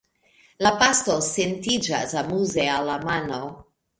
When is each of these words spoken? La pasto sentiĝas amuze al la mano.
La 0.67 0.71
pasto 0.83 1.17
sentiĝas 1.27 2.17
amuze 2.23 2.65
al 2.79 2.91
la 2.93 2.99
mano. 3.07 3.43